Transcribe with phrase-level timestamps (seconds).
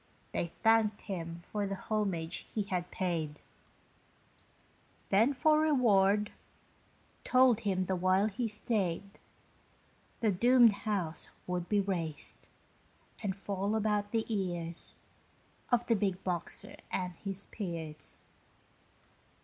[0.31, 3.39] They thanked him for the homage he had paid;
[5.09, 6.31] Then, for reward,
[7.23, 9.19] told him the while he stayed
[10.21, 12.49] The doom'd house would be rased,
[13.21, 14.95] And fall about the ears
[15.71, 18.25] Of the big boxer and his peers.